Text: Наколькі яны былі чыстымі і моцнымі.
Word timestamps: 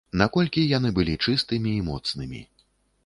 Наколькі 0.19 0.63
яны 0.77 0.89
былі 0.97 1.15
чыстымі 1.27 1.75
і 1.83 1.85
моцнымі. 1.91 2.41